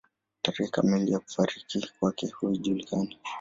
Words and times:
Tarehe 0.41 0.67
kamili 0.71 1.11
ya 1.11 1.19
kufariki 1.19 1.89
kwake 1.99 2.27
haijulikani. 2.41 3.19